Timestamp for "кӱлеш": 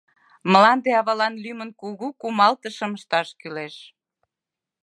3.39-3.75